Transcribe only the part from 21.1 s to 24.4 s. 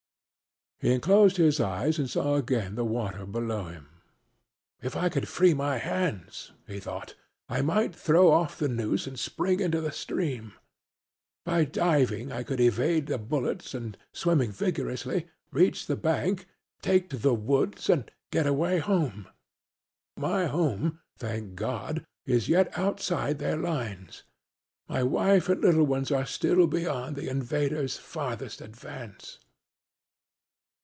thank God, is as yet outside their lines;